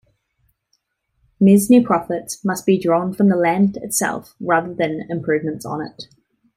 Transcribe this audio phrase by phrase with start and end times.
[1.39, 6.05] Mesne profits must be drawn from the land itself, rather than improvements on it.